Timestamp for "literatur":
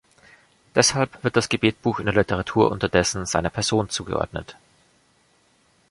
2.15-2.71